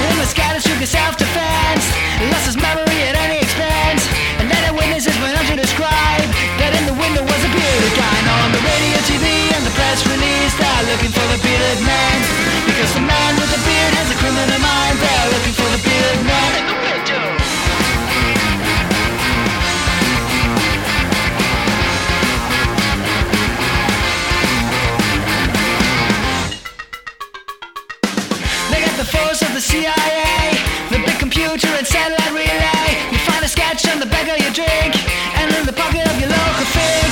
[0.07, 1.83] In the sky, shook his self-defense,
[2.31, 4.07] lost his memory at any expense,
[4.39, 6.29] and then the witnesses went on to describe
[6.63, 8.17] that in the window was a bearded guy.
[8.23, 12.19] Now on the radio, TV, and the press release, they're looking for the bearded man
[12.63, 14.95] because the man with the beard has a criminal mind.
[14.95, 17.44] They're looking for the bearded man in the window.
[29.75, 30.55] CIA,
[30.87, 32.87] the big computer and satellite relay.
[33.11, 34.95] You find a sketch on the back of your drink,
[35.35, 37.11] and in the pocket of your local fig.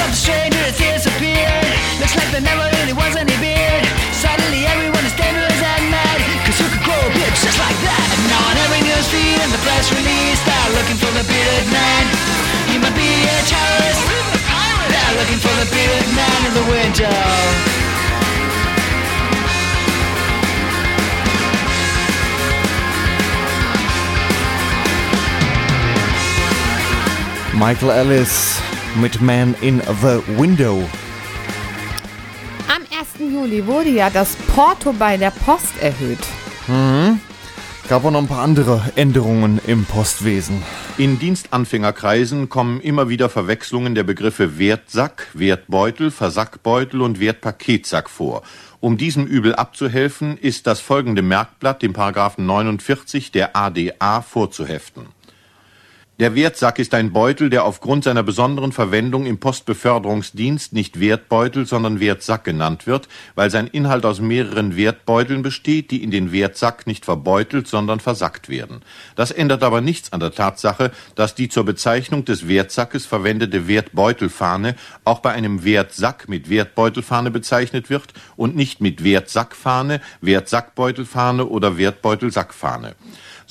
[0.00, 1.68] But the stranger has disappeared.
[2.00, 3.84] Looks like there never really was any beard.
[4.16, 8.06] Suddenly everyone is dangerous and mad, cause you could grow a beard just like that.
[8.16, 11.68] And now on every news feed and the press release, they're looking for the bearded
[11.68, 12.04] man.
[12.72, 14.00] He might be a terrorist.
[14.88, 17.89] They're looking for the bearded man in the window.
[27.60, 28.58] Michael Ellis
[29.02, 30.88] mit Man in the Window.
[32.74, 33.30] Am 1.
[33.30, 36.26] Juli wurde ja das Porto bei der Post erhöht.
[37.86, 40.62] Gab auch noch ein paar andere Änderungen im Postwesen.
[40.96, 48.40] In Dienstanfängerkreisen kommen immer wieder Verwechslungen der Begriffe Wertsack, Wertbeutel, Versackbeutel und Wertpaketsack vor.
[48.80, 55.19] Um diesem Übel abzuhelfen, ist das folgende Merkblatt dem Paragraphen 49 der ADA vorzuheften.
[56.20, 61.98] Der Wertsack ist ein Beutel, der aufgrund seiner besonderen Verwendung im Postbeförderungsdienst nicht Wertbeutel, sondern
[61.98, 67.06] Wertsack genannt wird, weil sein Inhalt aus mehreren Wertbeuteln besteht, die in den Wertsack nicht
[67.06, 68.82] verbeutelt, sondern versackt werden.
[69.16, 74.74] Das ändert aber nichts an der Tatsache, dass die zur Bezeichnung des Wertsackes verwendete Wertbeutelfahne
[75.04, 82.94] auch bei einem Wertsack mit Wertbeutelfahne bezeichnet wird und nicht mit Wertsackfahne, Wertsackbeutelfahne oder Wertbeutelsackfahne.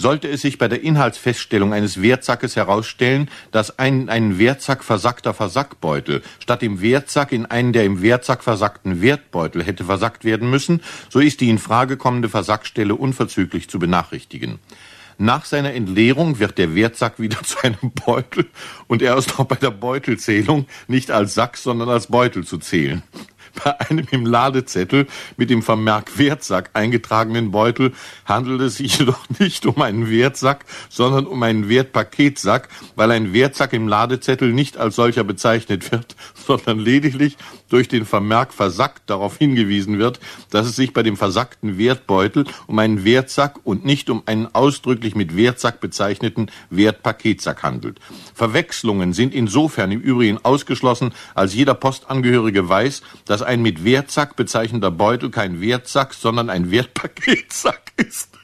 [0.02, 6.24] Sollte es sich bei der Inhaltsfeststellung eines Wertsackes herausstellen, dass ein, ein Wertsack versackter Versackbeutel
[6.40, 11.20] statt dem Wertsack in einen der im Wertsack versackten Wertbeutel hätte versackt werden müssen, so
[11.20, 14.60] ist die in Frage kommende Versackstelle unverzüglich zu benachrichtigen.
[15.18, 18.46] Nach seiner Entleerung wird der Wertsack wieder zu einem Beutel
[18.88, 23.04] und er ist auch bei der Beutelzählung nicht als Sack, sondern als Beutel zu zählen.
[23.64, 27.94] Bei einem im Ladezettel mit dem Vermerk Wertsack eingetragenen Beutel
[28.26, 33.74] handelt es sich jedoch nicht um einen Wertsack, sondern um einen Wertpaketsack, weil ein Wertsack
[33.74, 37.38] im Ladezettel nicht als solcher bezeichnet wird, sondern lediglich
[37.70, 42.80] durch den Vermerk versackt darauf hingewiesen wird, dass es sich bei dem versackten Wertbeutel um
[42.80, 48.00] einen Wertsack und nicht um einen ausdrücklich mit Wertsack bezeichneten Wertpaketsack handelt.
[48.34, 54.92] Verwechslungen sind insofern im Übrigen ausgeschlossen, als jeder Postangehörige weiß, dass ein mit Wertsack bezeichneter
[54.92, 58.39] Beutel kein Wertsack, sondern ein Wertpaketsack ist.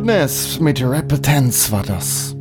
[0.00, 2.34] Goodness mit Repentance war das.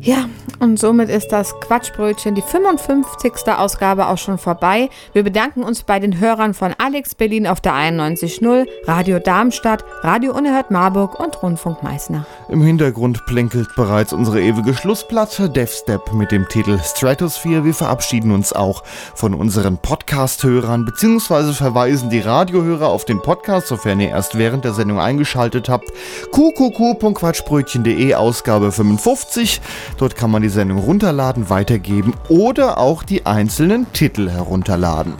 [0.00, 0.26] Ja,
[0.60, 3.32] und somit ist das Quatschbrötchen, die 55.
[3.48, 4.88] Ausgabe auch schon vorbei.
[5.12, 10.36] Wir bedanken uns bei den Hörern von Alex Berlin auf der 91.0, Radio Darmstadt, Radio
[10.36, 12.26] Unerhört Marburg und Rundfunk Meißner.
[12.48, 17.64] Im Hintergrund plänkelt bereits unsere ewige Schlussplatte Death Step mit dem Titel Stratosphere.
[17.64, 18.84] Wir verabschieden uns auch
[19.14, 24.72] von unseren Podcast-Hörern beziehungsweise verweisen die Radiohörer auf den Podcast, sofern ihr erst während der
[24.72, 25.92] Sendung eingeschaltet habt.
[26.32, 29.60] qqq.quatschbrötchen.de Ausgabe 55.
[29.98, 35.14] Dort kann man die Sendung runterladen, weitergeben oder auch die einzelnen Titel herunterladen.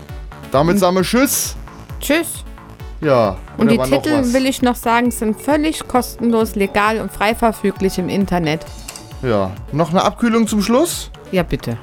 [0.53, 1.57] Damit sagen wir Tschüss.
[2.01, 2.45] Tschüss.
[3.01, 7.99] Ja, Und die Titel, will ich noch sagen, sind völlig kostenlos, legal und frei verfüglich
[7.99, 8.65] im Internet.
[9.23, 11.11] Ja, noch eine Abkühlung zum Schluss?
[11.31, 11.77] Ja, bitte.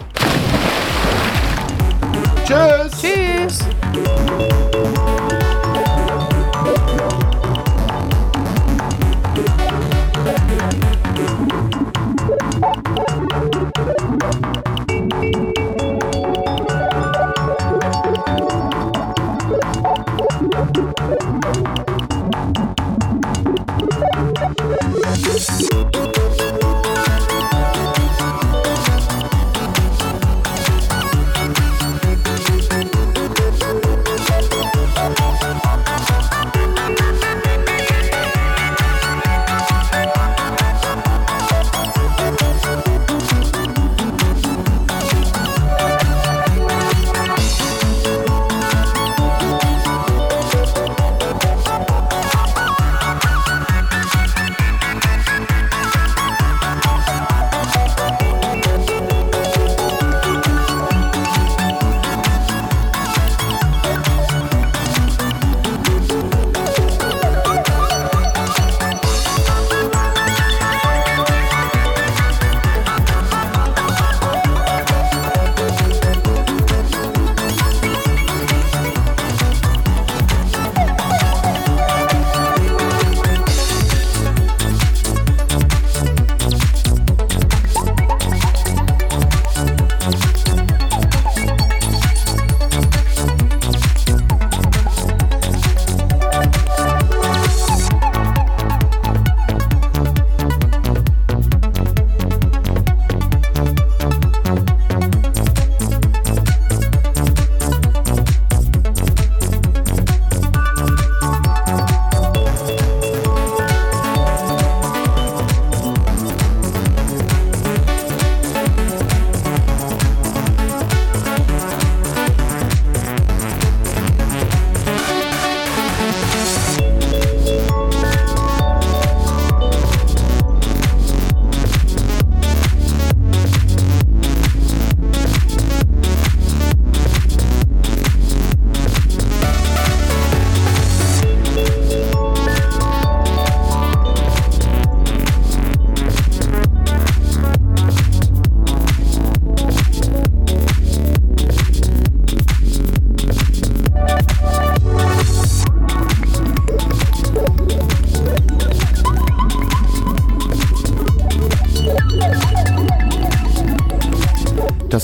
[2.46, 2.92] Tschüss.
[3.02, 3.60] Tschüss.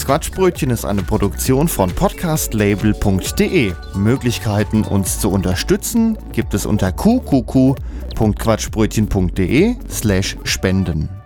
[0.10, 3.74] Quatschbrötchen ist eine Produktion von podcastlabel.de.
[3.94, 11.19] Möglichkeiten, uns zu unterstützen, gibt es unter qqq.quatschbrötchen.de slash spenden.